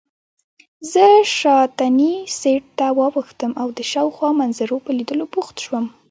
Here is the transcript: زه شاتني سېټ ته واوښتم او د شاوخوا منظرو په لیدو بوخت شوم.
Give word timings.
زه 0.91 1.05
شاتني 1.37 2.13
سېټ 2.39 2.63
ته 2.77 2.87
واوښتم 2.97 3.51
او 3.61 3.67
د 3.77 3.79
شاوخوا 3.91 4.29
منظرو 4.39 4.77
په 4.85 4.91
لیدو 4.97 5.25
بوخت 5.33 5.55
شوم. 5.65 5.85